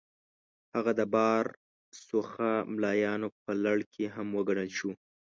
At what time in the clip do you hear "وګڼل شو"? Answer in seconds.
4.37-4.91